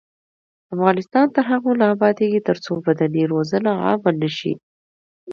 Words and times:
افغانستان 0.75 1.25
تر 1.35 1.43
هغو 1.51 1.71
نه 1.79 1.85
ابادیږي، 1.95 2.41
ترڅو 2.47 2.71
بدني 2.85 3.23
روزنه 3.33 3.71
عامه 3.83 4.11
نشي. 4.21 4.53